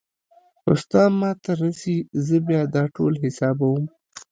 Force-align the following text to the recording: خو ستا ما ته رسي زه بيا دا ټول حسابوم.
خو 0.61 0.71
ستا 0.83 1.03
ما 1.19 1.31
ته 1.43 1.51
رسي 1.61 1.97
زه 2.25 2.37
بيا 2.47 2.61
دا 2.75 2.83
ټول 2.95 3.13
حسابوم. 3.23 3.83